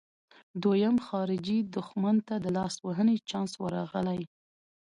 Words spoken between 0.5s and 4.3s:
دویم خارجي دښمن ته د لاسوهنې چانس ورغلی.